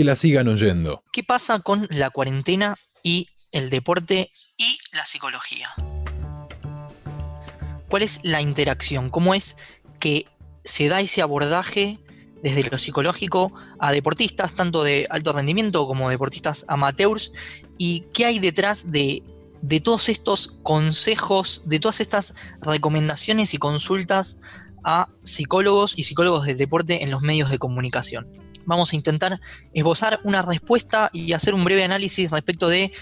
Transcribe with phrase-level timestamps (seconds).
[0.00, 1.04] Que la sigan oyendo.
[1.12, 5.68] ¿Qué pasa con la cuarentena y el deporte y la psicología?
[7.90, 9.10] ¿Cuál es la interacción?
[9.10, 9.56] ¿Cómo es
[9.98, 10.24] que
[10.64, 11.98] se da ese abordaje
[12.42, 17.32] desde lo psicológico a deportistas, tanto de alto rendimiento como deportistas amateurs?
[17.76, 19.22] ¿Y qué hay detrás de,
[19.60, 22.32] de todos estos consejos, de todas estas
[22.62, 24.38] recomendaciones y consultas
[24.82, 28.49] a psicólogos y psicólogos del deporte en los medios de comunicación?
[28.70, 29.40] Vamos a intentar
[29.74, 32.92] esbozar una respuesta y hacer un breve análisis respecto de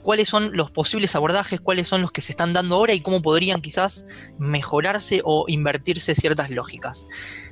[0.00, 3.20] cuáles son los posibles abordajes, cuáles son los que se están dando ahora y cómo
[3.20, 4.06] podrían quizás
[4.38, 7.06] mejorarse o invertirse ciertas lógicas.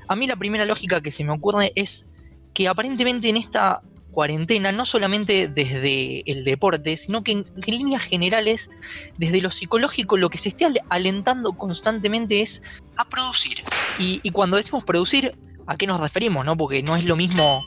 [0.09, 2.09] A mí la primera lógica que se me ocurre es
[2.55, 8.71] que aparentemente en esta cuarentena, no solamente desde el deporte, sino que en, líneas generales,
[9.19, 12.63] desde lo psicológico, lo que se esté alentando constantemente es
[12.97, 13.63] a producir.
[13.99, 15.37] Y, y cuando decimos producir,
[15.71, 16.45] ¿a qué nos referimos?
[16.45, 16.57] No?
[16.57, 17.65] Porque no es lo mismo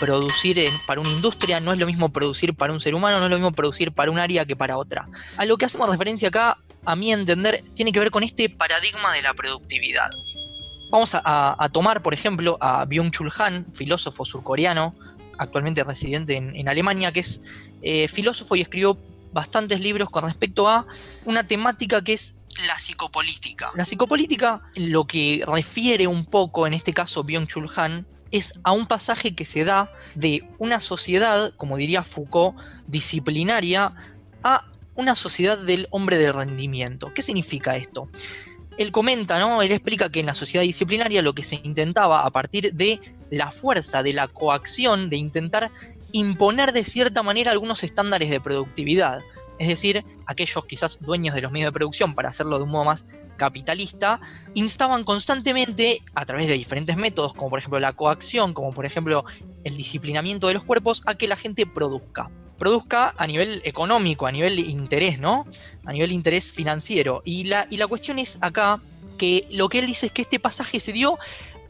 [0.00, 3.30] producir para una industria, no es lo mismo producir para un ser humano, no es
[3.30, 5.08] lo mismo producir para un área que para otra.
[5.36, 9.12] A lo que hacemos referencia acá, a mi entender, tiene que ver con este paradigma
[9.12, 10.10] de la productividad.
[10.90, 14.94] Vamos a, tomar, por ejemplo, a Byung-Chul Han, filósofo surcoreano,
[15.36, 17.44] actualmente residente en, Alemania, que es
[17.82, 18.96] eh, filósofo y escribió
[19.34, 20.86] bastantes libros con respecto a
[21.26, 23.72] una temática que es la psicopolítica.
[23.74, 28.86] La psicopolítica lo que refiere un poco, en este caso Byung-Chul Han, es a un
[28.86, 33.92] pasaje que se da de una sociedad, como diría Foucault, disciplinaria,
[34.42, 37.12] a una sociedad del hombre del rendimiento.
[37.14, 38.08] ¿Qué significa esto?
[38.76, 39.62] Él comenta, ¿no?
[39.62, 43.50] Él explica que en la sociedad disciplinaria lo que se intentaba a partir de la
[43.50, 45.70] fuerza, de la coacción, de intentar
[46.12, 49.20] imponer de cierta manera algunos estándares de productividad.
[49.58, 52.84] Es decir, aquellos quizás dueños de los medios de producción, para hacerlo de un modo
[52.84, 53.04] más
[53.36, 54.20] capitalista,
[54.54, 59.24] instaban constantemente, a través de diferentes métodos, como por ejemplo la coacción, como por ejemplo
[59.64, 62.30] el disciplinamiento de los cuerpos, a que la gente produzca.
[62.58, 65.46] Produzca a nivel económico, a nivel interés, ¿no?
[65.84, 67.22] A nivel interés financiero.
[67.24, 68.80] Y la, y la cuestión es acá
[69.18, 71.18] que lo que él dice es que este pasaje se dio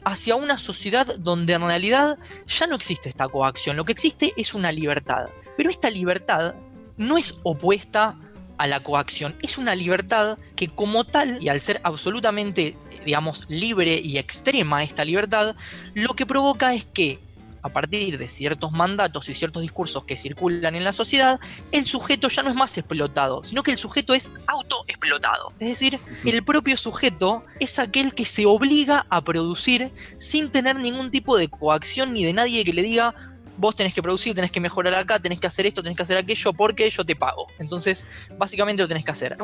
[0.03, 2.17] hacia una sociedad donde en realidad
[2.47, 5.29] ya no existe esta coacción, lo que existe es una libertad.
[5.57, 6.53] Pero esta libertad
[6.97, 8.15] no es opuesta
[8.57, 13.99] a la coacción, es una libertad que como tal, y al ser absolutamente, digamos, libre
[13.99, 15.55] y extrema esta libertad,
[15.93, 17.19] lo que provoca es que
[17.65, 21.39] a partir de ciertos mandatos y ciertos discursos que circulan en la sociedad,
[21.71, 25.51] el sujeto ya no es más explotado, sino que el sujeto es autoexplotado.
[25.59, 31.09] Es decir, el propio sujeto es aquel que se obliga a producir sin tener ningún
[31.09, 34.59] tipo de coacción ni de nadie que le diga, vos tenés que producir, tenés que
[34.59, 37.47] mejorar acá, tenés que hacer esto, tenés que hacer aquello, porque yo te pago.
[37.59, 38.05] Entonces,
[38.37, 39.37] básicamente lo tenés que hacer.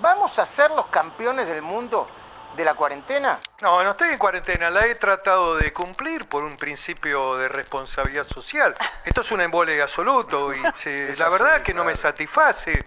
[0.00, 2.08] ¿Vamos a ser los campeones del mundo
[2.56, 3.40] de la cuarentena?
[3.60, 8.26] No, no estoy en cuarentena, la he tratado de cumplir por un principio de responsabilidad
[8.26, 8.74] social.
[9.04, 10.60] Esto es un embole absoluto y
[11.18, 12.84] la verdad que no me satisface.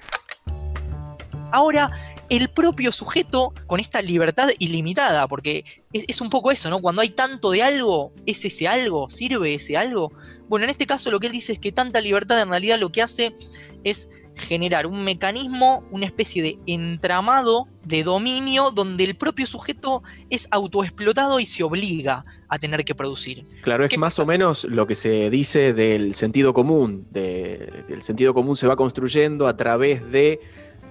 [1.53, 1.89] Ahora,
[2.31, 6.79] el propio sujeto con esta libertad ilimitada, porque es, es, un poco eso, ¿no?
[6.79, 9.09] Cuando hay tanto de algo, ¿es ese algo?
[9.09, 10.13] ¿Sirve ese algo?
[10.47, 12.89] Bueno, en este caso lo que él dice es que tanta libertad en realidad lo
[12.89, 13.35] que hace
[13.83, 20.47] es generar un mecanismo, una especie de entramado de dominio donde el propio sujeto es
[20.51, 23.45] autoexplotado y se obliga a tener que producir.
[23.61, 27.07] Claro, es más o menos lo que se dice del sentido común.
[27.13, 30.39] el sentido común se va construyendo a través de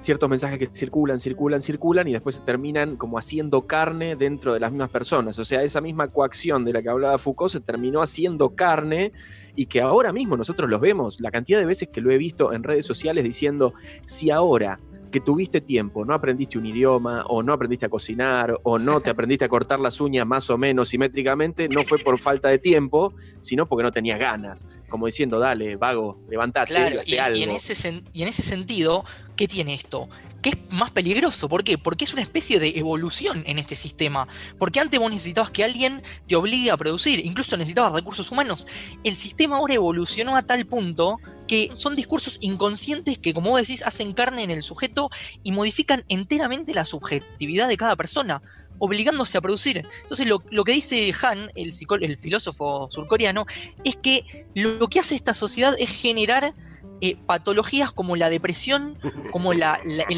[0.01, 4.61] ciertos mensajes que circulan, circulan, circulan y después se terminan como haciendo carne dentro de
[4.61, 5.39] las mismas personas.
[5.39, 9.13] O sea, esa misma coacción de la que hablaba Foucault se terminó haciendo carne
[9.55, 12.53] y que ahora mismo nosotros los vemos, la cantidad de veces que lo he visto
[12.53, 13.75] en redes sociales diciendo,
[14.05, 14.81] si ahora
[15.11, 19.11] que tuviste tiempo, no aprendiste un idioma, o no aprendiste a cocinar, o no te
[19.11, 23.13] aprendiste a cortar las uñas más o menos simétricamente, no fue por falta de tiempo,
[23.41, 24.67] sino porque no tenías ganas.
[24.89, 27.43] Como diciendo, dale, vago, levantate, claro, y, algo.
[27.43, 29.05] en ese, y en ese sentido,
[29.41, 30.07] ¿qué tiene esto?
[30.43, 31.49] que es más peligroso.
[31.49, 31.77] ¿Por qué?
[31.77, 34.27] Porque es una especie de evolución en este sistema.
[34.59, 38.67] Porque antes vos necesitabas que alguien te obligue a producir, incluso necesitabas recursos humanos.
[39.05, 43.83] El sistema ahora evolucionó a tal punto que son discursos inconscientes que, como vos decís,
[43.83, 45.11] hacen carne en el sujeto
[45.43, 48.41] y modifican enteramente la subjetividad de cada persona
[48.81, 49.87] obligándose a producir.
[50.03, 53.47] Entonces lo, que dice Han, el filósofo surcoreano,
[53.85, 56.55] es que lo que hace esta sociedad es generar
[57.01, 58.99] eh, patologías como la depresión,
[59.33, 59.63] como el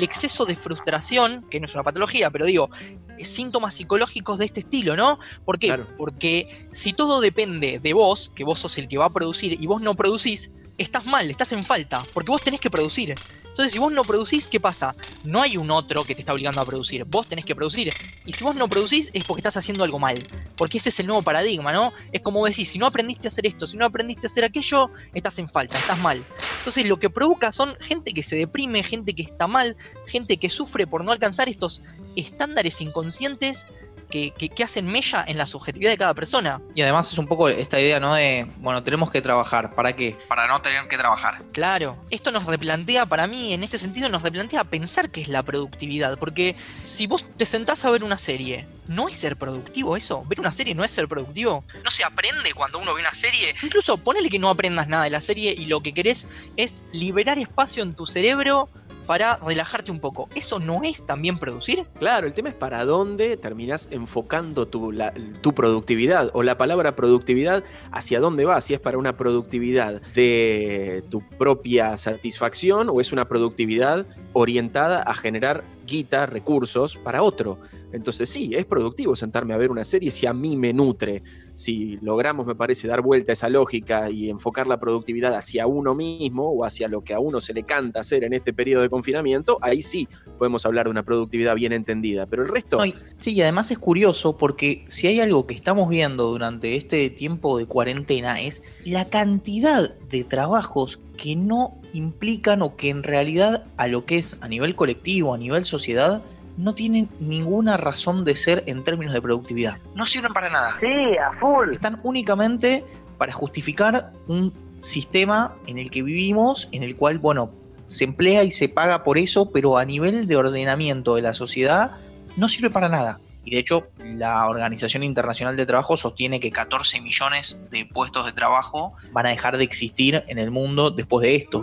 [0.03, 2.71] exceso de frustración, que no es una patología, pero digo,
[3.19, 5.19] eh, síntomas psicológicos de este estilo, ¿no?
[5.45, 5.79] ¿Por qué?
[5.97, 9.67] Porque si todo depende de vos, que vos sos el que va a producir y
[9.67, 13.15] vos no producís, estás mal, estás en falta, porque vos tenés que producir.
[13.53, 14.95] Entonces, si vos no producís, ¿qué pasa?
[15.25, 17.93] No hay un otro que te está obligando a producir, vos tenés que producir.
[18.25, 20.19] Y si vos no producís es porque estás haciendo algo mal.
[20.57, 21.93] Porque ese es el nuevo paradigma, ¿no?
[22.13, 24.91] Es como decir, si no aprendiste a hacer esto, si no aprendiste a hacer aquello,
[25.13, 26.25] estás en falta, estás mal.
[26.59, 29.77] Entonces lo que provoca son gente que se deprime, gente que está mal,
[30.07, 31.83] gente que sufre por no alcanzar estos
[32.17, 33.67] estándares inconscientes
[34.13, 36.61] que, hacen mella en la subjetividad de cada persona.
[36.75, 38.15] Y además es un poco esta idea, ¿no?
[38.15, 39.75] De, bueno, tenemos que trabajar.
[39.75, 40.17] ¿Para qué?
[40.29, 41.39] Para no tener que trabajar.
[41.53, 41.97] Claro.
[42.11, 46.19] Esto nos replantea, para mí, en este sentido, nos replantea pensar qué es la productividad.
[46.19, 50.25] Porque si vos te sentás a ver una serie, ¿no es ser productivo eso?
[50.27, 51.65] ¿Ver una serie no es ser productivo?
[51.83, 53.55] ¿No se aprende cuando uno ve una serie?
[53.63, 57.39] Incluso ponele que no aprendas nada de la serie y lo que querés es liberar
[57.39, 58.69] espacio en tu cerebro
[59.07, 60.29] para relajarte un poco.
[60.35, 61.87] ¿Eso no es también producir?
[61.99, 64.93] Claro, el tema es para dónde terminas enfocando tu,
[65.41, 71.05] tu productividad o la palabra productividad hacia dónde va, si es para una productividad de
[71.11, 77.59] tu propia satisfacción o es una productividad orientada a generar guita, recursos para otro.
[77.93, 81.23] Entonces sí, es productivo sentarme a ver una serie si a mí me nutre.
[81.53, 85.95] Si logramos, me parece, dar vuelta a esa lógica y enfocar la productividad hacia uno
[85.95, 88.89] mismo o hacia lo que a uno se le canta hacer en este periodo de
[88.89, 90.09] confinamiento, ahí sí
[90.39, 92.27] podemos hablar de una productividad bien entendida.
[92.27, 92.81] Pero el resto...
[93.19, 97.59] sí, y además es curioso porque si hay algo que estamos viendo durante este tiempo
[97.59, 103.87] de cuarentena es la cantidad de trabajos que no implican o que en realidad a
[103.87, 106.23] lo que es a nivel colectivo, a nivel sociedad,
[106.57, 109.79] no tienen ninguna razón de ser en términos de productividad.
[109.95, 110.77] No sirven para nada.
[110.81, 111.73] Sí, a full.
[111.73, 112.85] Están únicamente
[113.19, 117.51] para justificar un sistema en el que vivimos, en el cual, bueno,
[117.87, 121.93] se emplea y se paga por eso, pero a nivel de ordenamiento de la sociedad
[122.37, 123.21] no sirve para nada.
[123.45, 128.33] Y de hecho, la Organización Internacional de Trabajo sostiene que 14 millones de puestos de
[128.33, 131.63] trabajo van a dejar de existir en el mundo después de esto.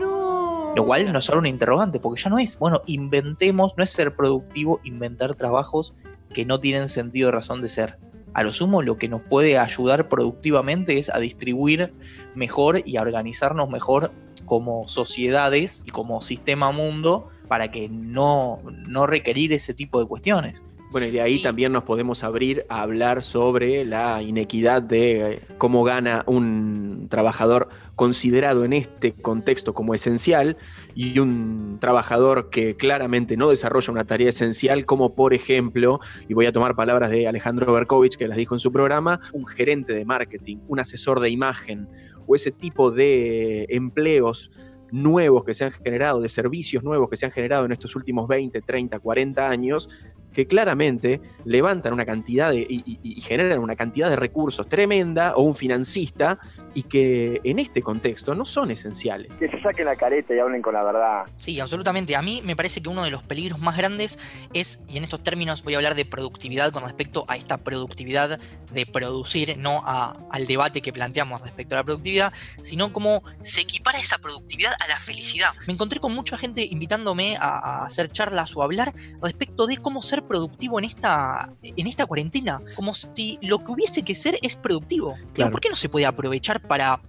[0.75, 4.15] Lo cual nos abre un interrogante, porque ya no es, bueno, inventemos, no es ser
[4.15, 5.93] productivo inventar trabajos
[6.33, 7.97] que no tienen sentido de razón de ser.
[8.33, 11.93] A lo sumo, lo que nos puede ayudar productivamente es a distribuir
[12.35, 14.11] mejor y a organizarnos mejor
[14.45, 20.63] como sociedades y como sistema mundo para que no, no requerir ese tipo de cuestiones.
[20.91, 25.41] Bueno, y de ahí también nos podemos abrir a hablar sobre la inequidad de eh,
[25.59, 30.57] cómo gana un trabajador considerado en este contexto como esencial
[30.95, 36.47] y un trabajador que claramente no desarrolla una tarea esencial, como por ejemplo, y voy
[36.47, 40.05] a tomar palabras de Alejandro Berkovich que las dijo en su programa, un gerente de
[40.05, 41.87] marketing, un asesor de imagen
[42.25, 44.49] o ese tipo de empleos
[44.91, 48.27] nuevos que se han generado, de servicios nuevos que se han generado en estos últimos
[48.27, 49.87] 20, 30, 40 años,
[50.33, 55.55] que claramente levantan una cantidad de, y, generan una cantidad de recursos tremenda o un
[55.55, 56.39] financista
[56.73, 59.37] y que en este contexto no son esenciales.
[59.37, 61.25] Que se saquen la careta y hablen con la verdad.
[61.39, 62.15] Sí, absolutamente.
[62.15, 64.19] A mí me parece que uno de los peligros más grandes
[64.53, 68.39] es, y en estos términos voy a hablar de productividad con respecto a esta productividad
[68.71, 73.97] de producir, no al debate que planteamos respecto a la productividad, sino cómo se equipara
[73.97, 75.53] esa productividad a la felicidad.
[75.67, 80.01] Me encontré con mucha gente invitándome a, a hacer charlas o hablar respecto de cómo
[80.01, 82.61] ser productivo en esta, en esta cuarentena.
[82.75, 85.15] Como si lo que hubiese que ser es productivo.
[85.35, 87.01] ¿Por qué no se puede aprovechar para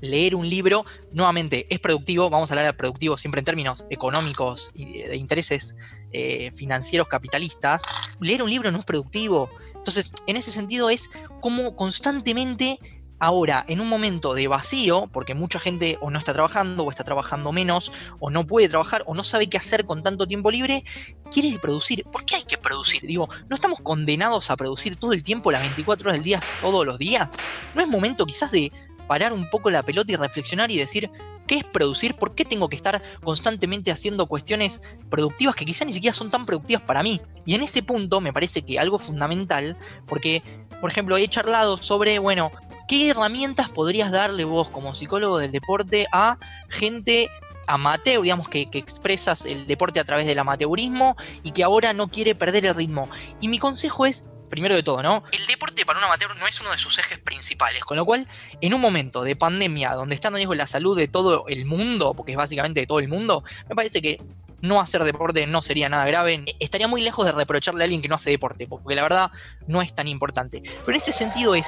[0.00, 0.84] leer un libro?
[1.12, 5.76] Nuevamente, es productivo, vamos a hablar de productivo siempre en términos económicos y de intereses
[6.12, 7.82] eh, financieros capitalistas.
[8.20, 9.50] Leer un libro no es productivo.
[9.74, 11.08] Entonces, en ese sentido es
[11.40, 12.80] como constantemente
[13.18, 17.02] Ahora, en un momento de vacío, porque mucha gente o no está trabajando, o está
[17.02, 17.90] trabajando menos,
[18.20, 20.84] o no puede trabajar, o no sabe qué hacer con tanto tiempo libre,
[21.30, 22.04] quiere producir.
[22.04, 23.02] ¿Por qué hay que producir?
[23.06, 26.84] Digo, ¿no estamos condenados a producir todo el tiempo, las 24 horas del día, todos
[26.84, 27.28] los días?
[27.74, 28.70] ¿No es momento quizás de
[29.06, 31.10] parar un poco la pelota y reflexionar y decir,
[31.46, 32.16] ¿qué es producir?
[32.16, 36.44] ¿Por qué tengo que estar constantemente haciendo cuestiones productivas que quizás ni siquiera son tan
[36.44, 37.20] productivas para mí?
[37.44, 39.76] Y en ese punto me parece que algo fundamental,
[40.06, 40.42] porque,
[40.80, 42.50] por ejemplo, he charlado sobre, bueno,
[42.88, 46.38] ¿Qué herramientas podrías darle vos como psicólogo del deporte a
[46.68, 47.28] gente
[47.66, 52.36] amateur, digamos, que, expresas el deporte a través del amateurismo y que ahora no quiere
[52.36, 53.10] perder el ritmo?
[53.40, 55.24] Y mi consejo es, primero de todo, ¿no?
[55.32, 58.28] El deporte para un amateur no es uno de sus ejes principales, con lo cual,
[58.60, 62.14] en un momento de pandemia donde está en riesgo la salud de todo el mundo,
[62.14, 64.20] porque es básicamente de todo el mundo, me parece que
[64.60, 66.44] no hacer deporte no sería nada grave.
[66.60, 69.30] Estaría muy lejos de reprocharle a alguien que no hace deporte, porque la verdad
[69.66, 70.62] no es tan importante.
[70.62, 71.66] Pero en ese sentido es,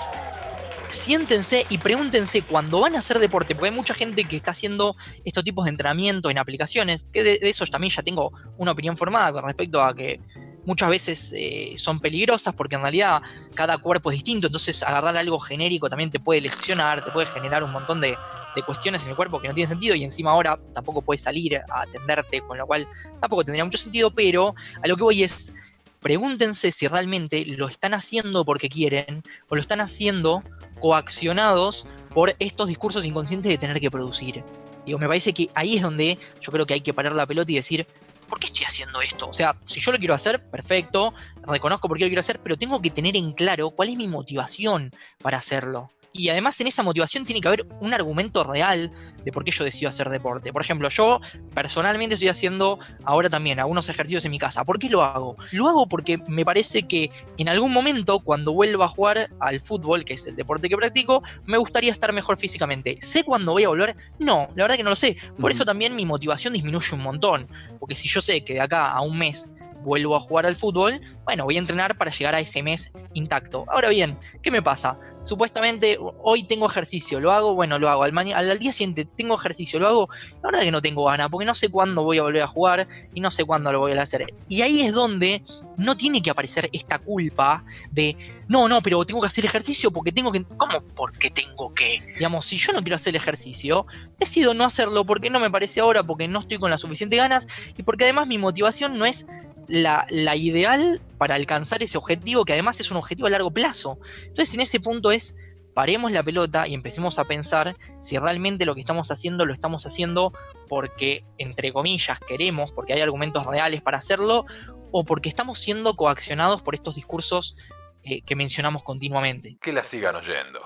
[0.90, 4.96] siéntense y pregúntense cuando van a hacer deporte, porque hay mucha gente que está haciendo
[5.24, 9.32] estos tipos de entrenamiento en aplicaciones, que de, eso también ya tengo una opinión formada
[9.32, 10.20] con respecto a que
[10.64, 13.22] muchas veces eh, son peligrosas porque en realidad
[13.54, 17.64] cada cuerpo es distinto, entonces agarrar algo genérico también te puede lesionar, te puede generar
[17.64, 18.16] un montón de,
[18.54, 21.56] de cuestiones en el cuerpo que no tienen sentido y encima ahora tampoco puedes salir
[21.56, 22.86] a atenderte, con lo cual
[23.20, 25.52] tampoco tendría mucho sentido, pero a lo que voy es
[26.00, 30.42] pregúntense si realmente lo están haciendo porque quieren o lo están haciendo
[30.80, 34.44] coaccionados por estos discursos inconscientes de tener que producir.
[34.86, 37.52] Digo, me parece que ahí es donde yo creo que hay que parar la pelota
[37.52, 37.86] y decir,
[38.28, 39.28] ¿por qué estoy haciendo esto?
[39.28, 41.12] O sea, si yo lo quiero hacer, perfecto,
[41.46, 44.06] reconozco por qué lo quiero hacer, pero tengo que tener en claro cuál es mi
[44.06, 44.90] motivación
[45.20, 45.90] para hacerlo.
[46.18, 48.90] Y además en esa motivación tiene que haber un argumento real
[49.24, 50.52] de por qué yo decido hacer deporte.
[50.52, 51.20] Por ejemplo, yo
[51.54, 54.64] personalmente estoy haciendo ahora también algunos ejercicios en mi casa.
[54.64, 55.36] ¿Por qué lo hago?
[55.52, 60.04] Lo hago porque me parece que en algún momento, cuando vuelva a jugar al fútbol,
[60.04, 62.98] que es el deporte que practico, me gustaría estar mejor físicamente.
[63.00, 63.96] ¿Sé cuándo voy a volver?
[64.18, 65.16] No, la verdad que no lo sé.
[65.40, 67.48] Por eso también mi motivación disminuye un montón.
[67.78, 69.48] Porque si yo sé que de acá a un mes
[69.82, 73.64] vuelvo a jugar al fútbol, bueno, voy a entrenar para llegar a ese mes intacto.
[73.68, 74.98] Ahora bien, ¿qué me pasa?
[75.22, 78.04] Supuestamente hoy tengo ejercicio, lo hago, bueno, lo hago.
[78.04, 80.08] Al, día siguiente tengo ejercicio, lo hago.
[80.42, 82.88] La verdad que no tengo ganas, porque no sé cuándo voy a volver a jugar
[83.14, 84.32] y no sé cuándo lo voy a hacer.
[84.48, 85.42] Y ahí es donde
[85.76, 88.16] no tiene que aparecer esta culpa de,
[88.48, 90.44] no, no, pero tengo que hacer ejercicio porque tengo que...
[90.44, 90.80] ¿Cómo?
[90.94, 92.02] Porque tengo que.
[92.14, 93.86] Digamos, si yo no quiero hacer el ejercicio,
[94.18, 97.46] decido no hacerlo porque no me parece ahora, porque no estoy con las suficientes ganas
[97.76, 99.26] y porque además mi motivación no es
[99.68, 100.06] la,
[100.36, 103.98] ideal para alcanzar ese objetivo, que además es un objetivo a largo plazo.
[104.22, 105.36] Entonces, en ese punto es,
[105.74, 109.86] paremos la pelota y empecemos a pensar si realmente lo que estamos haciendo lo estamos
[109.86, 110.32] haciendo
[110.68, 114.46] porque, entre comillas, queremos, porque hay argumentos reales para hacerlo,
[114.90, 117.56] o porque estamos siendo coaccionados por estos discursos
[118.02, 119.58] eh, que mencionamos continuamente.
[119.60, 120.60] Que la sigan oyendo.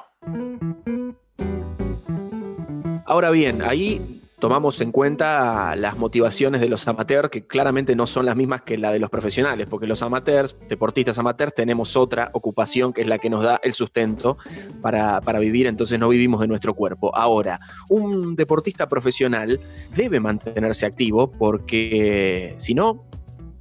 [3.05, 8.27] Ahora bien, ahí tomamos en cuenta las motivaciones de los amateurs, que claramente no son
[8.27, 12.93] las mismas que la de los profesionales, porque los amateurs, deportistas amateurs, tenemos otra ocupación
[12.93, 14.39] que es la que nos da el sustento
[14.81, 17.15] para, para vivir, entonces no vivimos de nuestro cuerpo.
[17.15, 19.61] Ahora, un deportista profesional
[19.95, 23.07] debe mantenerse activo porque si no,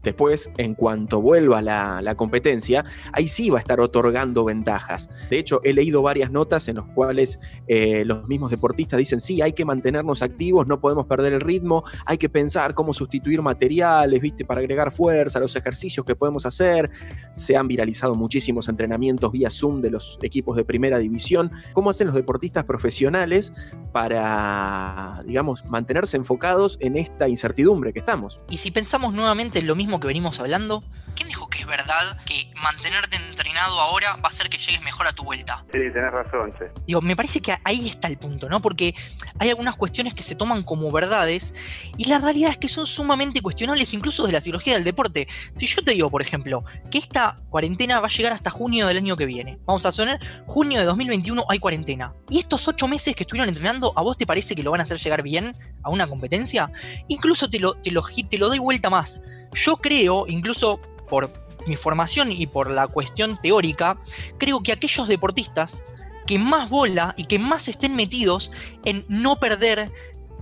[0.03, 5.09] Después, en cuanto vuelva la, la, competencia, ahí sí va a estar otorgando ventajas.
[5.29, 9.41] De hecho, he leído varias notas en las cuales eh, los mismos deportistas dicen, sí,
[9.41, 14.21] hay que mantenernos activos, no podemos perder el ritmo, hay que pensar cómo sustituir materiales,
[14.21, 14.45] ¿viste?
[14.45, 16.89] Para agregar fuerza los ejercicios que podemos hacer.
[17.31, 21.51] Se han viralizado muchísimos entrenamientos vía Zoom de los equipos de primera división.
[21.73, 23.53] ¿Cómo hacen los deportistas profesionales
[23.91, 28.41] para, digamos, mantenerse enfocados en esta incertidumbre que estamos?
[28.49, 30.83] Y si pensamos nuevamente en lo mismo que venimos hablando?
[31.15, 35.07] ¿Quién dijo que es verdad que mantenerte entrenado ahora va a hacer que llegues mejor
[35.07, 35.65] a tu vuelta?
[35.71, 36.65] Sí, tenés razón, sí.
[36.87, 38.61] Digo, me parece que ahí está el punto, ¿no?
[38.61, 38.95] Porque
[39.39, 41.53] hay algunas cuestiones que se toman como verdades
[41.97, 45.27] y la realidad es que son sumamente cuestionables incluso de la psicología del deporte.
[45.55, 48.97] Si yo te digo, por ejemplo, que esta cuarentena va a llegar hasta junio del
[48.97, 52.13] año que viene, vamos a sonar, junio de 2021 hay cuarentena.
[52.29, 54.83] Y estos ocho meses que estuvieron entrenando, ¿a vos te parece que lo van a
[54.83, 56.71] hacer llegar bien a una competencia?
[57.09, 59.21] Incluso te lo, te lo, te lo doy vuelta más
[59.53, 60.79] yo creo, incluso
[61.09, 61.31] por
[61.67, 63.97] mi formación y por la cuestión teórica,
[64.37, 65.83] creo que aquellos deportistas
[66.25, 68.51] que más bola y que más estén metidos
[68.85, 69.91] en no perder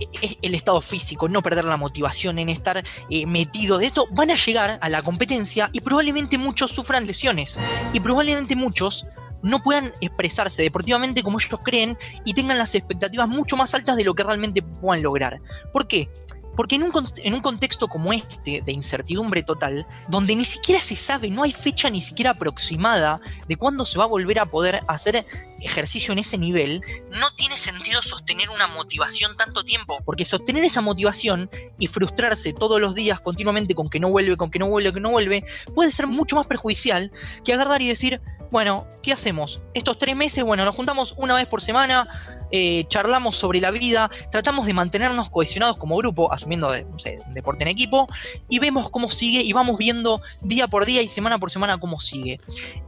[0.00, 4.06] e, e, el estado físico, no perder la motivación, en estar eh, metido de esto,
[4.12, 7.58] van a llegar a la competencia y probablemente muchos sufran lesiones.
[7.92, 9.06] Y probablemente muchos
[9.42, 14.04] no puedan expresarse deportivamente como ellos creen y tengan las expectativas mucho más altas de
[14.04, 15.40] lo que realmente puedan lograr.
[15.72, 16.08] ¿Por qué?
[16.56, 20.96] Porque en un, en un contexto como este, de incertidumbre total, donde ni siquiera se
[20.96, 24.80] sabe, no hay fecha ni siquiera aproximada de cuándo se va a volver a poder
[24.88, 25.24] hacer
[25.60, 26.82] ejercicio en ese nivel,
[27.20, 32.80] no tiene sentido sostener una motivación tanto tiempo, porque sostener esa motivación y frustrarse todos
[32.80, 35.92] los días continuamente con que no vuelve, con que no vuelve, que no vuelve, puede
[35.92, 37.12] ser mucho más perjudicial
[37.44, 39.60] que agarrar y decir, bueno, ¿qué hacemos?
[39.74, 42.08] Estos tres meses, bueno, nos juntamos una vez por semana,
[42.50, 47.62] eh, charlamos sobre la vida, tratamos de mantenernos cohesionados como grupo, asumiendo de, sé, deporte
[47.62, 48.08] en equipo,
[48.48, 52.00] y vemos cómo sigue y vamos viendo día por día y semana por semana cómo
[52.00, 52.40] sigue.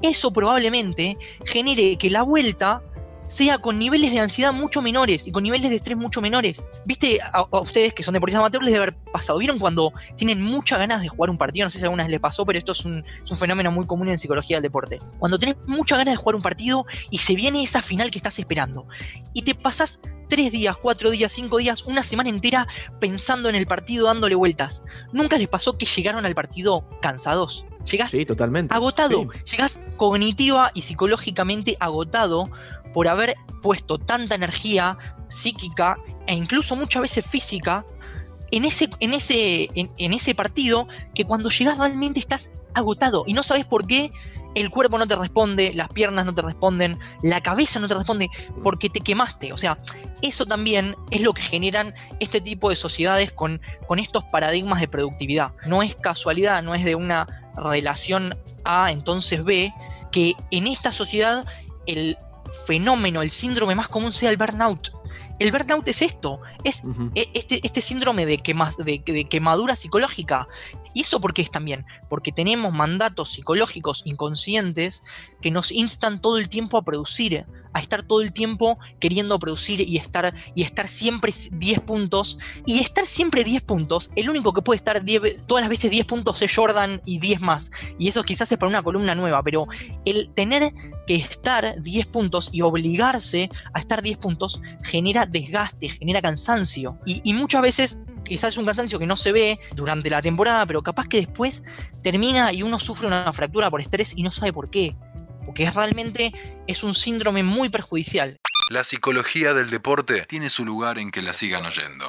[0.02, 2.82] Eso probablemente genere que la vuelta
[3.32, 6.62] sea con niveles de ansiedad mucho menores y con niveles de estrés mucho menores.
[6.84, 9.38] Viste, a, ustedes que son deportistas amateurs les debe haber pasado.
[9.38, 11.64] ¿Vieron cuando tienen muchas ganas de jugar un partido?
[11.64, 13.86] No sé si alguna vez les pasó, pero esto es un, es un fenómeno muy
[13.86, 15.00] común en psicología del deporte.
[15.18, 18.38] Cuando tenés muchas ganas de jugar un partido y se viene esa final que estás
[18.38, 18.86] esperando
[19.32, 22.68] y te pasas tres días, cuatro días, cinco días, una semana entera
[23.00, 24.82] pensando en el partido, dándole vueltas.
[25.10, 27.64] ¿Nunca les pasó que llegaron al partido cansados?
[27.90, 28.72] Llegás sí, totalmente.
[28.72, 32.48] agotado, llegás cognitiva y psicológicamente agotado
[32.92, 37.84] por haber puesto tanta energía psíquica e incluso muchas veces física
[38.50, 43.42] en ese, en ese, en, ese partido que cuando llegas realmente estás agotado y no
[43.42, 44.12] sabes por qué
[44.54, 48.28] el cuerpo no te responde, las piernas no te responden, la cabeza no te responde
[48.62, 49.54] porque te quemaste.
[49.54, 49.78] O sea,
[50.20, 54.88] eso también es lo que generan este tipo de sociedades con, con estos paradigmas de
[54.88, 55.54] productividad.
[55.64, 59.72] No es casualidad, no es de una relación A, entonces B,
[60.10, 61.46] que en esta sociedad
[61.86, 62.18] el
[62.66, 64.92] fenómeno, el síndrome más común sea el burnout.
[65.38, 66.82] El burnout es esto, es
[67.14, 70.48] e- este, este síndrome de, quema- de- de quemadura psicológica.
[70.94, 71.86] ¿Y eso por qué es también?
[72.10, 75.04] Porque tenemos mandatos psicológicos inconscientes
[75.40, 79.80] que nos instan todo el tiempo a producir, a estar todo el tiempo queriendo producir
[79.80, 82.38] y estar, y estar siempre 10 puntos.
[82.66, 85.90] Y estar siempre 10 puntos, el único que puede estar 10 ve- todas las veces
[85.90, 87.70] 10 puntos es Jordan y 10 más.
[87.98, 89.66] Y eso quizás es para una columna nueva, pero
[90.04, 90.74] el tener
[91.06, 96.51] que estar 10 puntos y obligarse a estar 10 puntos genera desgaste, genera cansancio.
[97.04, 100.82] Y, muchas veces quizás es un cansancio que no se ve durante la temporada, pero
[100.82, 101.62] capaz que después
[102.02, 104.96] termina y uno sufre una fractura por estrés y no sabe por qué.
[105.44, 106.32] Porque realmente
[106.66, 108.38] es un síndrome muy perjudicial.
[108.70, 112.08] La psicología del deporte tiene su lugar en que la sigan oyendo.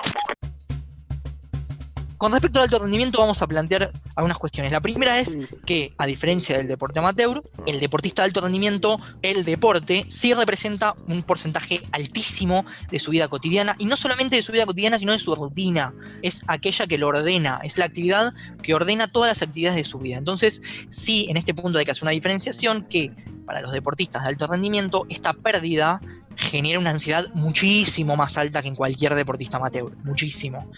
[2.23, 4.71] Con respecto al alto rendimiento vamos a plantear algunas cuestiones.
[4.71, 9.43] La primera es que, a diferencia del deporte amateur, el deportista de alto rendimiento, el
[9.43, 14.53] deporte, sí representa un porcentaje altísimo de su vida cotidiana, y no solamente de su
[14.53, 15.93] vida cotidiana, sino de su rutina.
[16.21, 19.99] Es aquella que lo ordena, es la actividad que ordena todas las actividades de su
[19.99, 20.15] vida.
[20.15, 23.11] Entonces, sí, en este punto hay que hacer una diferenciación que
[23.45, 25.99] para los deportistas de alto rendimiento, esta pérdida
[26.37, 30.71] genera una ansiedad muchísimo más alta que en cualquier deportista amateur, muchísimo.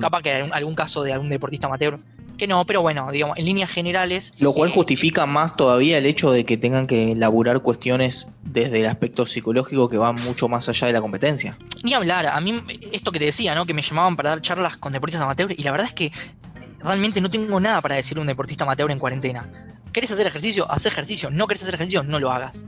[0.00, 1.98] Capaz que hay algún, caso de algún deportista amateur
[2.36, 4.34] que no, pero bueno, digamos, en líneas generales.
[4.38, 8.80] Lo cual eh, justifica más todavía el hecho de que tengan que elaborar cuestiones desde
[8.80, 11.56] el aspecto psicológico que van mucho más allá de la competencia.
[11.82, 12.62] Ni hablar, a mí
[12.92, 13.66] esto que te decía, ¿no?
[13.66, 16.12] Que me llamaban para dar charlas con deportistas amateur y la verdad es que
[16.82, 19.50] realmente no tengo nada para decirle a un deportista amateur en cuarentena.
[19.92, 20.70] ¿Querés hacer ejercicio?
[20.70, 21.30] Haz ejercicio.
[21.30, 22.02] ¿No querés hacer ejercicio?
[22.02, 22.66] No lo hagas.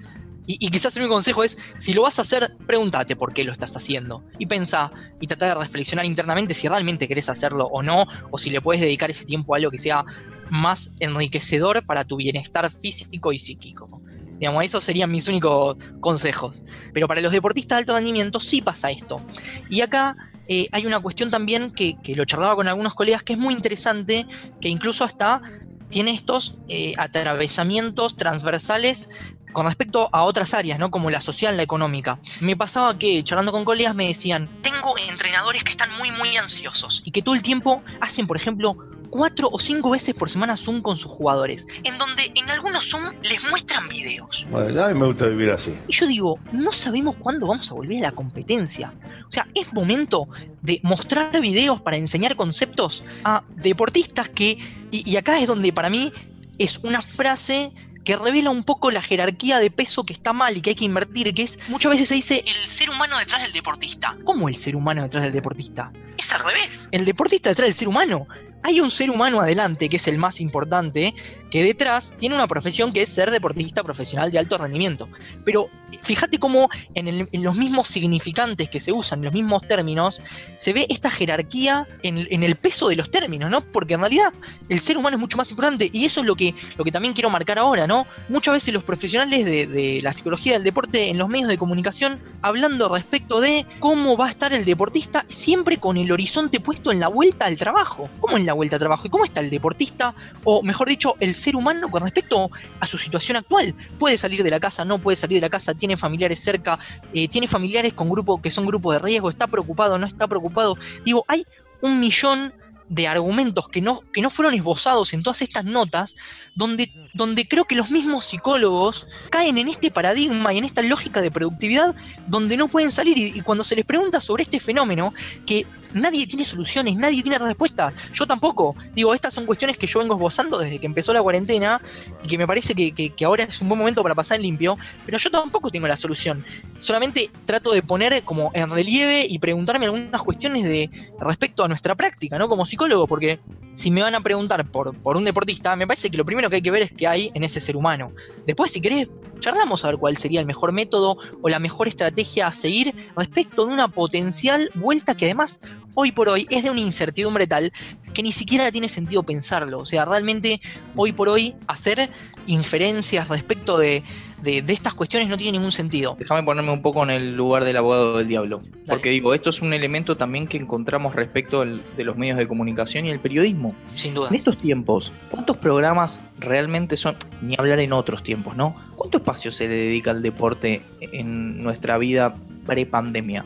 [0.50, 3.76] Y, quizás mi consejo es, si lo vas a hacer, pregúntate por qué lo estás
[3.76, 4.25] haciendo.
[4.38, 4.90] Y pensá
[5.21, 8.81] y trata de reflexionar internamente si realmente querés hacerlo o no, o si le puedes
[8.81, 10.07] dedicar ese tiempo a algo que sea
[10.49, 14.00] más enriquecedor para tu bienestar físico y psíquico.
[14.38, 16.62] Digamos, esos serían mis únicos consejos.
[16.95, 19.21] Pero para los deportistas de alto rendimiento sí pasa esto.
[19.69, 23.35] Y acá eh, hay una cuestión también que, que lo charlaba con algunos colegas que
[23.35, 24.27] es muy interesante,
[24.62, 25.42] que incluso hasta
[25.88, 29.09] tiene estos eh, atravesamientos transversales
[29.53, 30.91] con respecto a otras áreas, ¿no?
[30.91, 32.19] Como la social, la económica.
[32.41, 37.03] Me pasaba que charlando con colegas me decían, tengo entrenadores que están muy, muy ansiosos
[37.05, 38.77] y que todo el tiempo hacen, por ejemplo,
[39.11, 43.05] cuatro o cinco veces por semana Zoom con sus jugadores, en donde en algunos Zoom
[43.23, 44.47] les muestran videos.
[44.51, 45.75] Bueno, a mí me gusta vivir así.
[45.89, 48.93] Y yo digo, no sabemos cuándo vamos a volver a la competencia.
[49.27, 50.29] O sea, es momento
[50.63, 54.59] de mostrar videos para enseñar conceptos a deportistas que,
[54.91, 56.13] y, y acá es donde para mí
[56.59, 57.73] es una frase
[58.09, 60.87] que revela un poco la jerarquía de peso que está mal y que hay que
[60.87, 64.16] invertir, que es, muchas veces se dice el ser humano detrás del deportista.
[64.25, 65.92] ¿Cómo el ser humano detrás del deportista?
[66.16, 66.88] Es al revés.
[66.90, 68.27] El deportista detrás del ser humano.
[68.62, 71.14] Hay un ser humano adelante, que es el más importante,
[71.51, 75.09] que detrás tiene una profesión que es ser deportista profesional de alto rendimiento.
[75.44, 75.71] Pero
[76.03, 80.21] fíjate cómo en, el- en los mismos significantes que se usan, en los mismos términos,
[80.59, 83.62] se ve esta jerarquía en, el peso de los términos, ¿no?
[83.62, 84.33] Porque en realidad
[84.68, 87.14] el ser humano es mucho más importante y eso es lo que, lo que también
[87.14, 88.07] quiero marcar ahora, ¿no?
[88.29, 92.21] Muchas veces los profesionales de, de la psicología del deporte en los medios de comunicación
[92.42, 97.01] hablando respecto de cómo va a estar el deportista siempre con el horizonte puesto en
[97.01, 98.11] la vuelta al trabajo.
[98.21, 99.07] ¿Cómo en la vuelta al trabajo?
[99.07, 100.15] ¿Y cómo está el deportista?
[100.45, 103.75] O mejor dicho, el ser humano con respecto a su situación actual.
[103.99, 106.79] Puede salir de la casa, no puede salir de la casa, tiene familiares cerca,
[107.13, 110.77] eh, tiene familiares con grupo que son grupos de riesgo, está preocupado, no está preocupado.
[111.05, 111.45] Digo, hay
[111.81, 112.53] un millón
[112.89, 116.15] de argumentos que no, que no fueron esbozados en todas estas notas,
[116.55, 121.20] donde, donde creo que los mismos psicólogos caen en este paradigma y en esta lógica
[121.20, 121.96] de productividad
[122.28, 125.12] donde no pueden salir y, cuando se les pregunta sobre este fenómeno,
[125.44, 128.76] que nadie tiene soluciones, nadie tiene respuesta, yo tampoco.
[128.94, 131.81] Digo, estas son cuestiones que yo vengo esbozando desde que empezó la cuarentena
[132.22, 135.18] y que me parece que, que- ahora es un buen momento para pasar limpio, pero
[135.18, 136.44] yo tampoco tengo la solución.
[136.78, 141.96] Solamente trato de poner como en relieve y preguntarme algunas cuestiones de respecto a nuestra
[141.96, 142.48] práctica, ¿no?
[142.48, 143.40] Como psicólogo, porque
[143.79, 146.57] si me van a preguntar por, por un deportista, me parece que lo primero que
[146.57, 148.11] hay que ver es qué hay en ese ser humano.
[148.45, 152.49] Después, si querés, charlamos a ver cuál sería el mejor método o la mejor estrategia
[152.49, 155.61] a seguir respecto de una potencial vuelta que además
[155.95, 157.73] hoy por hoy es de una incertidumbre tal
[158.14, 159.79] que ni siquiera tiene sentido pensarlo.
[159.79, 160.61] O sea, realmente
[160.97, 162.11] hoy por hoy hacer
[162.49, 164.03] inferencias respecto de,
[164.42, 166.16] de- de estas cuestiones no tiene ningún sentido.
[166.18, 168.62] Déjame ponerme un poco en el lugar del abogado del diablo.
[168.88, 173.07] Porque digo, esto es un elemento también que encontramos respecto de los medios de comunicación
[173.07, 173.74] y el periodismo.
[173.94, 174.29] Sin duda.
[174.29, 178.74] En estos tiempos, ¿cuántos programas realmente son, ni hablar en otros tiempos, ¿no?
[178.96, 182.35] ¿Cuánto espacio se le dedica al deporte en nuestra vida
[182.66, 183.44] pre-pandemia?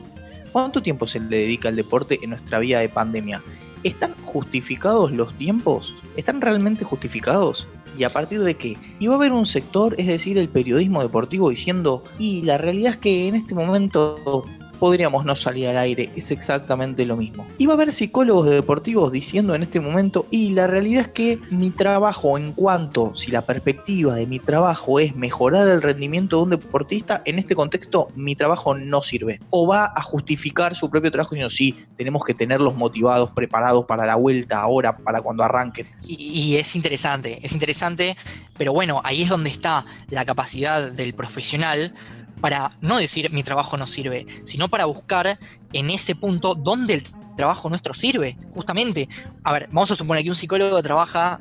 [0.53, 3.43] ¿Cuánto tiempo se le dedica al deporte en nuestra vida de pandemia?
[3.85, 5.93] ¿están justificados los tiempos?
[6.17, 7.67] ¿Están realmente justificados?
[7.97, 8.77] ¿Y a partir de qué?
[8.99, 12.93] Y va a haber un sector, es decir, el periodismo deportivo diciendo, y la realidad
[12.93, 14.47] es que en este momento
[14.83, 17.47] podríamos no salir al aire, es exactamente lo mismo.
[17.57, 21.39] Y va a haber psicólogos deportivos diciendo en este momento, y la realidad es que
[21.53, 26.43] mi trabajo en cuanto, si la perspectiva de mi trabajo es mejorar el rendimiento de
[26.43, 29.39] un deportista, en este contexto mi trabajo no sirve.
[29.51, 34.05] O va a justificar su propio trabajo diciendo, sí, tenemos que tenerlos motivados, preparados para
[34.05, 35.87] la vuelta ahora, para cuando arranquen.
[36.03, 38.17] Y, y es interesante, es interesante,
[38.59, 41.95] pero bueno, ahí es donde está la capacidad del profesional
[42.43, 45.39] para no decir mi trabajo no sirve, sino para buscar
[45.73, 47.03] en ese punto dónde el
[47.37, 48.37] trabajo nuestro sirve.
[48.51, 49.09] Justamente,
[49.45, 51.41] a ver, vamos a suponer que un psicólogo trabaja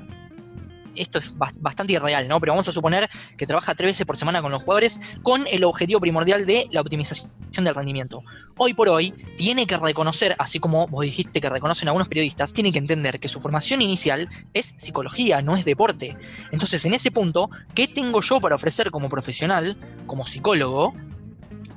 [0.96, 2.40] esto es bastante irreal, ¿no?
[2.40, 5.64] Pero vamos a suponer que trabaja tres veces por semana con los jugadores con el
[5.64, 7.32] objetivo primordial de la optimización
[7.64, 8.24] del rendimiento.
[8.58, 12.72] Hoy por hoy, tiene que reconocer, así como vos dijiste que reconocen algunos periodistas, tiene
[12.72, 16.18] que entender que su formación inicial es psicología, no es deporte.
[16.52, 20.94] Entonces, en ese punto, ¿qué tengo yo para ofrecer como profesional, como psicólogo,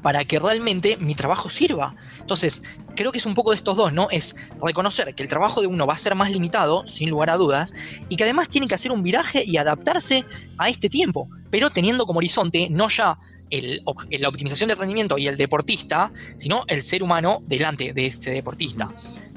[0.05, 1.97] para que realmente mi trabajo sirva.
[2.21, 2.63] Entonces,
[2.95, 4.09] creo que es un poco de estos dos, ¿no?
[4.11, 7.39] Es reconocer que el trabajo de uno va a ser más limitado, sin lugar a
[7.39, 7.73] dudas,
[8.11, 10.27] y que además tiene que hacer un viraje y adaptarse
[10.59, 13.19] a este tiempo, pero teniendo como horizonte no ya
[13.51, 18.93] la optimización del rendimiento y el deportista, sino el ser humano delante de ese deportista.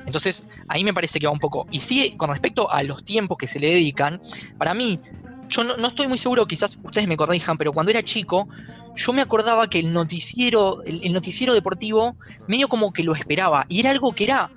[0.06, 1.66] Entonces, ahí me parece que va un poco.
[1.72, 4.22] Y sí, con respecto a los tiempos que se le dedican,
[4.58, 5.00] para mí,
[5.50, 8.48] yo no, estoy muy seguro, quizás ustedes me corrijan, pero cuando era chico,
[8.96, 12.16] yo me acordaba que el noticiero, el, noticiero deportivo,
[12.48, 13.66] medio como que lo esperaba.
[13.70, 14.52] Y era algo que era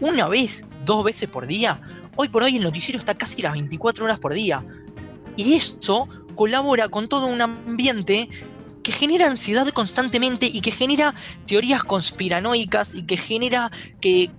[0.00, 1.80] una vez, dos veces por día.
[2.16, 4.64] Hoy por hoy el noticiero está casi las 24 horas por día.
[5.36, 8.28] Y eso colabora con todo un ambiente
[8.84, 11.14] que genera ansiedad constantemente y que genera
[11.46, 14.30] teorías conspiranoicas y que genera que,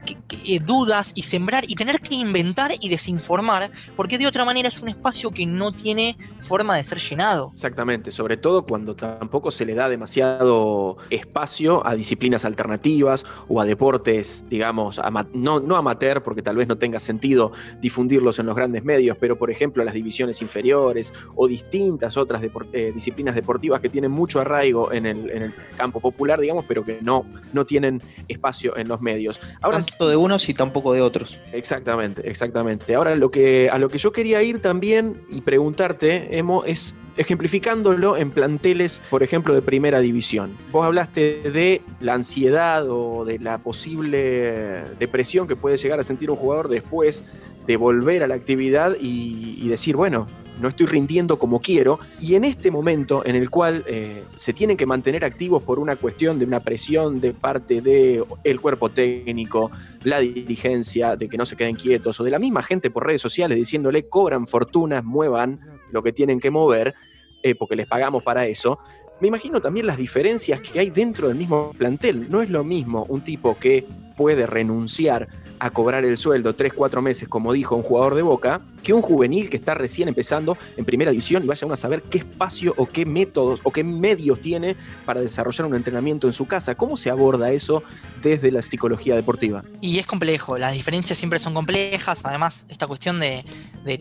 [0.45, 4.81] eh, dudas y sembrar y tener que inventar y desinformar, porque de otra manera es
[4.81, 7.51] un espacio que no tiene forma de ser llenado.
[7.53, 13.65] Exactamente, sobre todo cuando tampoco se le da demasiado espacio a disciplinas alternativas o a
[13.65, 14.99] deportes, digamos,
[15.33, 19.37] no, no amateur, porque tal vez no tenga sentido difundirlos en los grandes medios, pero
[19.37, 22.41] por ejemplo las divisiones inferiores o distintas otras
[22.73, 27.25] eh, disciplinas deportivas que tienen mucho arraigo en el, campo popular, digamos, pero que no,
[27.53, 29.39] no tienen espacio en los medios.
[29.61, 30.15] Ahora, Tanto de
[30.49, 31.37] y tampoco de otros.
[31.53, 32.95] Exactamente, exactamente.
[32.95, 38.17] Ahora lo que, a lo que yo quería ir también y preguntarte, Emo, es ejemplificándolo
[38.17, 40.51] en planteles, por ejemplo, de primera división.
[40.71, 46.29] Vos hablaste de la ansiedad o de la posible depresión que puede llegar a sentir
[46.29, 47.23] un jugador después
[47.67, 50.27] de volver a la actividad y, y decir, bueno,
[50.59, 54.77] no estoy rindiendo como quiero, y en este momento en el cual eh, se tienen
[54.77, 59.71] que mantener activos por una cuestión de una presión de parte del el cuerpo técnico,
[60.03, 63.21] la dirigencia, de que no se queden quietos, o de la misma gente por redes
[63.21, 65.59] sociales diciéndole cobran fortunas, muevan
[65.95, 66.93] lo que tienen que mover,
[67.41, 68.77] eh, porque les pagamos para eso,
[69.21, 72.27] me imagino también las diferencias que hay dentro del mismo plantel.
[72.29, 73.85] No es lo mismo un tipo que
[74.17, 75.27] puede renunciar
[75.59, 79.01] a cobrar el sueldo 3, 4 meses, como dijo un jugador de Boca, que un
[79.01, 82.85] juvenil que está recién empezando en primera división y vaya a saber qué espacio o
[82.85, 86.75] qué métodos o qué medios tiene para desarrollar un entrenamiento en su casa.
[86.75, 87.83] ¿Cómo se aborda eso
[88.21, 89.63] desde la psicología deportiva?
[89.81, 93.43] Y es complejo, las diferencias siempre son complejas, además esta cuestión de,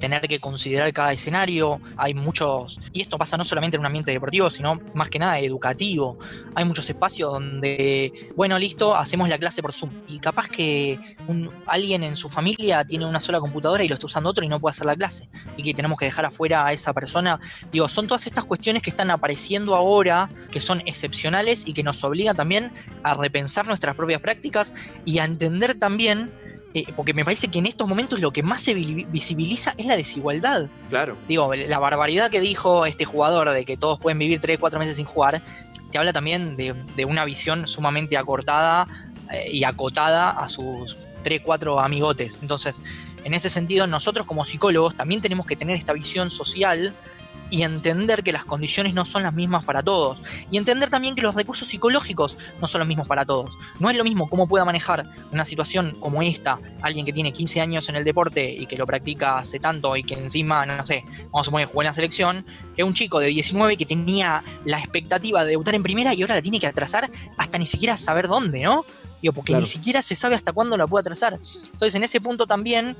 [0.01, 4.11] tener que considerar cada escenario, hay muchos, y esto pasa no solamente en un ambiente
[4.11, 6.19] deportivo, sino más que nada educativo,
[6.55, 10.99] hay muchos espacios donde, bueno, listo, hacemos la clase por Zoom, y capaz que
[11.67, 14.61] alguien en su familia tiene una sola computadora y lo está usando otro y no
[14.61, 17.41] puede hacer la clase y que tenemos que dejar afuera a esa persona.
[17.73, 22.03] Digo, son todas estas cuestiones que están apareciendo ahora, que son excepcionales y que nos
[22.05, 24.73] obligan también a repensar nuestras propias prácticas
[25.05, 26.33] y a entender también
[26.75, 29.97] eh, porque me parece que en estos momentos lo que más se visibiliza es la
[29.97, 30.69] desigualdad.
[30.91, 31.17] Claro.
[31.29, 34.97] Digo, la barbaridad que dijo este jugador de que todos pueden vivir 3, 4 meses
[34.97, 35.41] sin jugar,
[35.93, 38.89] te habla también de, de una visión sumamente acortada
[39.31, 42.39] eh, y acotada a sus 3, 4 amigotes.
[42.41, 42.81] Entonces,
[43.25, 46.95] en ese sentido, nosotros como psicólogos también tenemos que tener esta visión social
[47.51, 50.21] y entender que las condiciones no son las mismas para todos.
[50.51, 53.57] Y entender también que los recursos psicológicos no son los mismos para todos.
[53.79, 57.61] No es lo mismo cómo pueda manejar una situación como esta alguien que tiene 15
[57.61, 61.05] años en el deporte y que lo practica hace tanto y que encima, no, sé,
[61.27, 64.79] vamos a suponer, jugó en la selección, que un chico de 19 que tenía la
[64.79, 68.27] expectativa de debutar en primera y ahora la tiene que atrasar hasta ni siquiera saber
[68.27, 68.85] dónde, ¿no?
[69.33, 71.35] Porque ni siquiera se sabe hasta cuándo la puede atrasar.
[71.35, 72.97] Entonces, en ese punto también,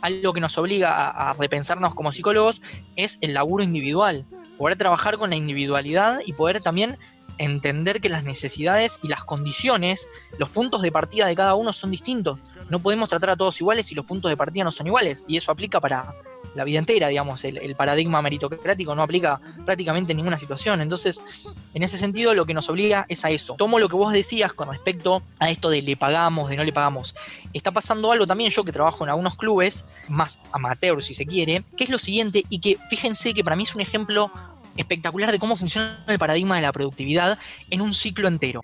[0.00, 2.62] algo que nos obliga a, repensarnos como psicólogos
[2.96, 4.26] es el laburo individual.
[4.58, 6.98] Poder trabajar con la individualidad y poder también
[7.38, 11.90] entender que las necesidades y las condiciones, los puntos de partida de cada uno son
[11.90, 12.38] distintos.
[12.70, 15.24] no podemos tratar a todos iguales si los puntos de partida no son iguales.
[15.28, 16.14] Y eso aplica para
[16.56, 17.44] la vida entera, digamos.
[17.44, 20.80] El, paradigma meritocrático no aplica prácticamente en ninguna situación.
[20.80, 21.22] Entonces,
[21.74, 23.54] en ese sentido, lo que nos obliga es a eso.
[23.54, 26.72] Tomo lo que vos decías con respecto a esto de le pagamos, de no le
[26.72, 27.14] pagamos.
[27.52, 31.64] Está pasando algo también, yo que trabajo en algunos clubes, más amateur si se quiere,
[31.76, 34.30] que es lo siguiente, y que fíjense que para mí es un ejemplo
[34.76, 37.38] espectacular de cómo funciona el paradigma de la productividad
[37.70, 38.62] en un ciclo entero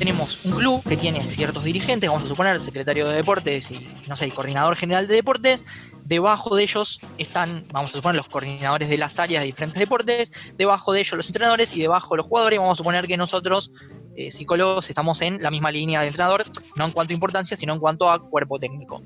[0.00, 4.16] tenemos un club que tiene ciertos dirigentes, vamos a suponer secretario de deportes y, no
[4.16, 5.62] sé, el coordinador general de deportes.
[6.10, 10.32] Debajo de ellos están, vamos a suponer, los coordinadores de las áreas de diferentes deportes.
[10.58, 12.58] Debajo de ellos los entrenadores y debajo los jugadores.
[12.58, 13.70] Vamos a suponer que nosotros,
[14.16, 16.42] eh, psicólogos, estamos en la misma línea de entrenador,
[16.74, 19.00] no en cuanto a importancia, sino en cuanto a cuerpo técnico.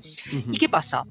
[0.51, 1.05] ¿Y qué pasa?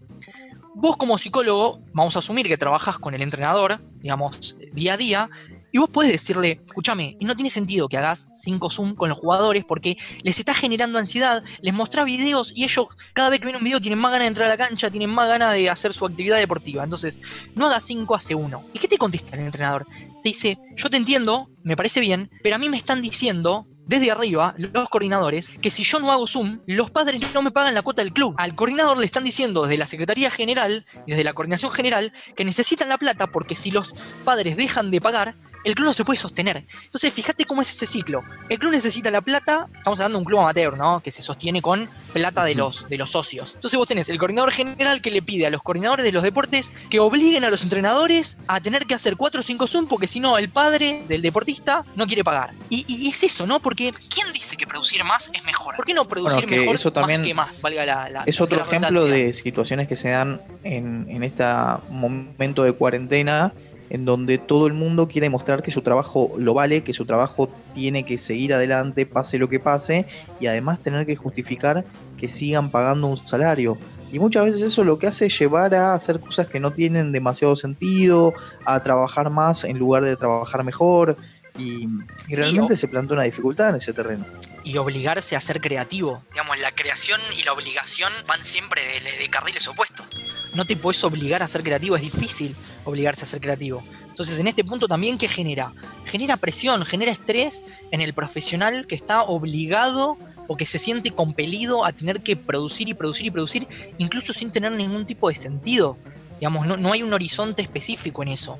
[0.74, 5.30] Vos como psicólogo, vamos a asumir que trabajas con el entrenador, digamos, día a día,
[5.74, 9.18] y vos puedes decirle, escúchame, y no tiene sentido que hagas 5 Zoom con los
[9.18, 13.56] jugadores porque les está generando ansiedad, les mostrás videos y ellos cada vez que ven
[13.56, 15.92] un video tienen más ganas de entrar a la cancha, tienen más ganas de hacer
[15.92, 16.84] su actividad deportiva.
[16.84, 17.20] Entonces,
[17.56, 18.64] no hagas 5, hace 1.
[18.72, 19.84] ¿Y qué te contesta el entrenador?
[20.22, 24.10] Te dice, yo te entiendo, me parece bien, pero a mí me están diciendo desde
[24.10, 27.82] arriba, los coordinadores, que si yo no hago Zoom, los padres no me pagan la
[27.82, 28.34] cuota del club.
[28.38, 32.44] Al coordinador le están diciendo desde la Secretaría General y desde la Coordinación General que
[32.44, 33.94] necesitan la plata porque si los
[34.24, 36.66] padres dejan de pagar, el club no se puede sostener.
[36.84, 38.22] Entonces, fíjate cómo es ese ciclo.
[38.48, 41.00] El club necesita la plata, estamos hablando de un club amateur, ¿no?
[41.00, 43.54] Que se sostiene con plata de los, de los socios.
[43.54, 46.72] Entonces vos tenés el coordinador general que le pide a los coordinadores de los deportes
[46.90, 50.20] que obliguen a los entrenadores a tener que hacer 4 o 5 Zoom porque si
[50.20, 52.52] no, el padre del deportista no quiere pagar.
[52.70, 53.60] Y, es eso, ¿no?
[53.60, 55.76] Porque ¿quién dice que producir más es mejor?
[55.76, 57.62] ¿Por qué no producir mejor eso también más que más?
[57.62, 61.44] Valga la, es otro ejemplo de situaciones que se dan en, en este
[61.90, 63.52] momento de cuarentena
[63.90, 67.48] en donde todo el mundo quiere mostrar que su trabajo lo vale, que su trabajo
[67.74, 70.06] tiene que seguir adelante, pase lo que pase,
[70.40, 71.84] y además tener que justificar
[72.18, 73.78] que sigan pagando un salario.
[74.10, 77.12] Y muchas veces eso lo que hace es llevar a hacer cosas que no tienen
[77.12, 78.32] demasiado sentido,
[78.64, 81.16] a trabajar más en lugar de trabajar mejor,
[81.58, 81.86] y,
[82.28, 84.26] realmente se plantea una dificultad en ese terreno.
[84.64, 86.22] Y obligarse a ser creativo.
[86.32, 90.06] Digamos, la creación y la obligación van siempre de, de carriles opuestos.
[90.54, 93.84] No te puedes obligar a ser creativo, es difícil obligarse a ser creativo.
[94.08, 95.72] Entonces, en este punto también, ¿qué genera?
[96.06, 101.84] Genera presión, genera estrés en el profesional que está obligado o que se siente compelido
[101.84, 103.66] a tener que producir y producir y producir,
[103.98, 105.98] incluso sin tener ningún tipo de sentido.
[106.40, 108.58] Digamos, no, hay un horizonte específico en eso.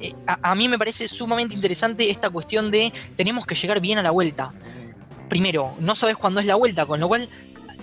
[0.00, 4.02] Eh, a, mí me parece sumamente interesante esta cuestión de tenemos que llegar bien a
[4.02, 4.52] la vuelta.
[5.28, 7.28] Primero, no sabes cuándo es la vuelta, con lo cual,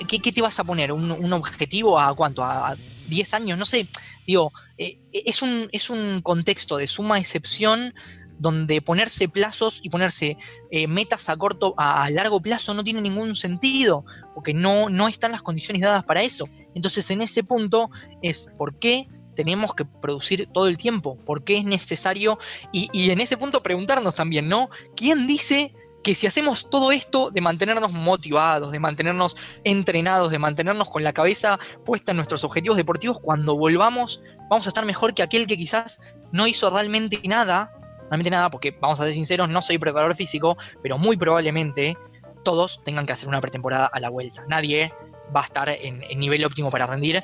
[0.07, 0.91] ¿qué, te vas a poner?
[0.91, 2.43] ¿Un, objetivo a cuánto?
[2.43, 2.75] ¿A
[3.07, 3.57] 10 años?
[3.57, 3.87] No sé.
[4.25, 7.93] Digo, eh, es, un, es un contexto de suma excepción
[8.37, 10.37] donde ponerse plazos y ponerse
[10.71, 15.31] eh, metas a corto, a, largo plazo no tiene ningún sentido, porque no, no están
[15.31, 16.49] las condiciones dadas para eso.
[16.73, 17.89] Entonces, en ese punto
[18.21, 22.39] es por qué tenemos que producir todo el tiempo, por qué es necesario,
[22.71, 24.69] y, y en ese punto preguntarnos también, ¿no?
[24.95, 30.87] ¿Quién dice que si hacemos todo esto de mantenernos motivados, de mantenernos entrenados, de mantenernos
[30.89, 35.23] con la cabeza puesta en nuestros objetivos deportivos, cuando volvamos vamos a estar mejor que
[35.23, 35.99] aquel que quizás
[36.31, 37.71] no hizo realmente nada,
[38.09, 41.97] realmente nada, porque vamos a ser sinceros, no soy preparador físico, pero muy probablemente
[42.43, 44.45] todos tengan que hacer una pretemporada a la vuelta.
[44.47, 44.93] Nadie
[45.35, 47.23] va a estar en, nivel óptimo para rendir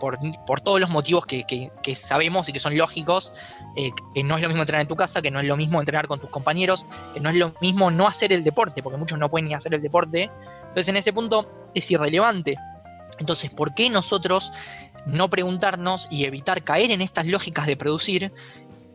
[0.00, 0.18] por,
[0.60, 3.32] todos los motivos que, sabemos y que son lógicos,
[3.76, 5.78] eh, que no es lo mismo entrenar en tu casa, que no es lo mismo
[5.78, 6.84] entrenar con tus compañeros,
[7.14, 9.74] que no es lo mismo no hacer el deporte, porque muchos no pueden ni hacer
[9.74, 10.30] el deporte.
[10.62, 12.56] Entonces en ese punto es irrelevante.
[13.18, 14.50] Entonces, ¿por qué nosotros
[15.06, 18.32] no preguntarnos y evitar caer en estas lógicas de producir?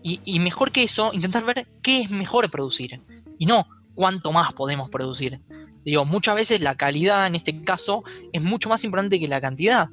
[0.03, 3.01] Y, y mejor que eso, intentar ver qué es mejor producir.
[3.37, 5.41] Y no cuánto más podemos producir.
[5.85, 9.89] Digo, muchas veces la calidad en este caso es mucho más importante que la cantidad.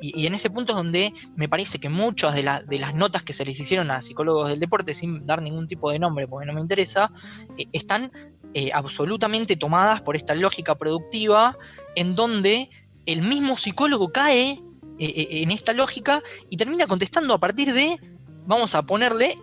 [0.00, 3.44] Y, en ese punto es donde me parece que muchas de, las notas que se
[3.44, 6.60] les hicieron a psicólogos del deporte, sin dar ningún tipo de nombre porque no me
[6.60, 7.12] interesa,
[7.58, 8.10] eh, están
[8.54, 11.56] eh, absolutamente tomadas por esta lógica productiva
[11.94, 12.70] en donde
[13.06, 14.60] el mismo psicólogo cae
[14.98, 17.98] eh, en esta lógica y termina contestando a partir de,
[18.46, 19.36] vamos a ponerle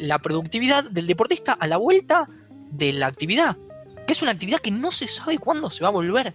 [0.00, 2.28] la productividad del deportista a la vuelta
[2.70, 3.56] de la actividad,
[4.08, 6.34] que es una actividad que no se sabe cuándo se va a volver.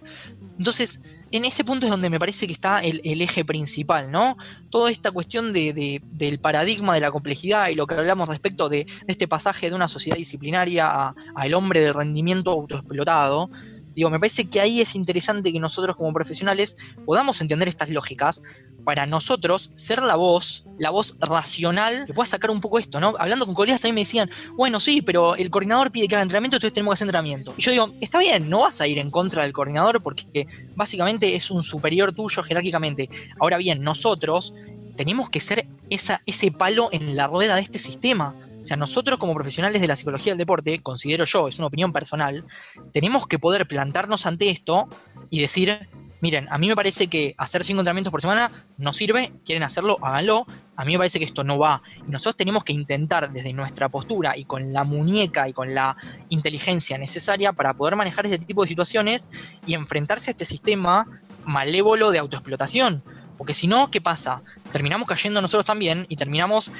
[0.56, 1.00] Entonces,
[1.32, 4.36] en ese punto es donde me parece que está el, eje principal, ¿no?
[4.70, 8.86] Toda esta cuestión de, del paradigma de la complejidad y lo que hablamos respecto de,
[9.08, 13.50] este pasaje de una sociedad disciplinaria al hombre del rendimiento autoexplotado,
[13.94, 18.42] Digo, me parece que ahí es interesante que nosotros como profesionales podamos entender estas lógicas
[18.84, 23.14] para nosotros ser la voz, la voz racional que pueda sacar un poco esto, ¿no?
[23.18, 26.56] Hablando con colegas también me decían, bueno, sí, pero el coordinador pide que haga entrenamiento,
[26.56, 27.54] entonces tenemos que hacer entrenamiento.
[27.56, 31.34] Y yo digo, está bien, no vas a ir en contra del coordinador porque básicamente
[31.34, 33.08] es un superior tuyo jerárquicamente.
[33.40, 34.54] Ahora bien, nosotros
[34.96, 38.34] tenemos que ser esa, ese palo en la rueda de este sistema.
[38.64, 41.92] O sea, nosotros como profesionales de la psicología del deporte, considero yo, es una opinión
[41.92, 42.46] personal,
[42.92, 44.88] tenemos que poder plantarnos ante esto
[45.28, 45.78] y decir,
[46.22, 49.98] miren, a mí me parece que hacer cinco entrenamientos por semana no sirve, quieren hacerlo,
[50.00, 50.46] háganlo,
[50.76, 51.82] a mí me parece que esto no va.
[52.08, 55.98] Y nosotros tenemos que intentar desde nuestra postura y con la muñeca y con la
[56.30, 59.28] inteligencia necesaria para poder manejar este tipo de situaciones
[59.66, 61.06] y enfrentarse a este sistema
[61.44, 63.04] malévolo de autoexplotación.
[63.36, 64.42] Porque si no, ¿qué pasa?
[64.72, 66.72] Terminamos cayendo nosotros también y terminamos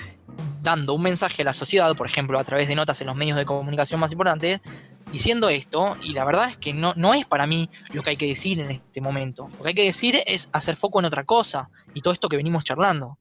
[0.62, 3.36] dando un mensaje a la sociedad, por ejemplo, a través de notas en los medios
[3.36, 4.60] de comunicación más importantes,
[5.12, 8.16] diciendo esto, y la verdad es que no, no es para mí lo que hay
[8.16, 9.48] que decir en este momento.
[9.56, 12.36] Lo que hay que decir es hacer foco en otra cosa, y todo esto que
[12.36, 13.18] venimos charlando.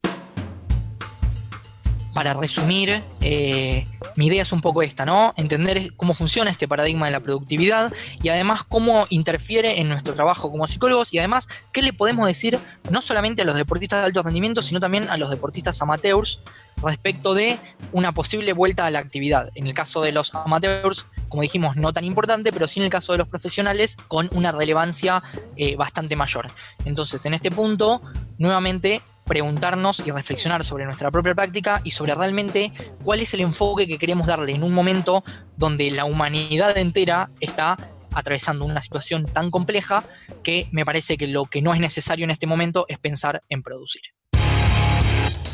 [2.13, 5.33] Para resumir, eh, mi idea es un poco esta, ¿no?
[5.35, 10.51] Entender cómo funciona este paradigma de la productividad y además cómo interfiere en nuestro trabajo
[10.51, 14.21] como psicólogos y además qué le podemos decir no solamente a los deportistas de alto
[14.21, 16.39] rendimiento, sino también a los deportistas amateurs
[16.83, 17.57] respecto de
[17.91, 19.49] una posible vuelta a la actividad.
[19.55, 22.91] En el caso de los amateurs, como dijimos, no tan importante, pero sí en el
[22.91, 25.23] caso de los profesionales con una relevancia
[25.55, 26.51] eh, bastante mayor.
[26.85, 28.01] Entonces, en este punto,
[28.37, 32.71] nuevamente preguntarnos y reflexionar sobre nuestra propia práctica y sobre realmente
[33.03, 35.23] cuál es el enfoque que queremos darle en un momento
[35.57, 37.77] donde la humanidad entera está
[38.13, 40.03] atravesando una situación tan compleja
[40.43, 43.63] que me parece que lo que no es necesario en este momento es pensar en
[43.63, 44.01] producir.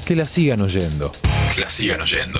[0.05, 1.11] Que la sigan oyendo.
[1.53, 2.39] Que la sigan oyendo.